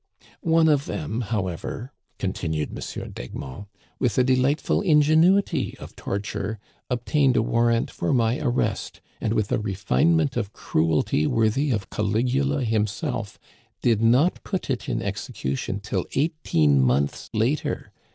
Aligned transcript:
One 0.49 0.67
of 0.67 0.85
them, 0.87 1.21
however," 1.21 1.91
continued 2.17 2.69
M. 2.69 3.11
d'Egmont, 3.11 3.67
with 3.99 4.17
a 4.17 4.23
delightful 4.23 4.81
ingenuity 4.81 5.77
of 5.77 5.95
torture, 5.95 6.57
obtained 6.89 7.37
a 7.37 7.43
war 7.43 7.67
rant 7.67 7.91
for 7.91 8.11
my 8.11 8.39
arrest, 8.39 8.99
and 9.21 9.33
with 9.35 9.51
a 9.51 9.59
refinement 9.59 10.35
of 10.37 10.53
cruelty 10.53 11.27
worthy 11.27 11.69
of 11.69 11.91
Caligula 11.91 12.63
himself, 12.63 13.37
did 13.83 14.01
not 14.01 14.43
put 14.43 14.71
it 14.71 14.89
in 14.89 15.01
execu 15.01 15.55
tion 15.55 15.79
till 15.79 16.07
eighteen 16.15 16.81
months 16.81 17.29
later. 17.31 17.91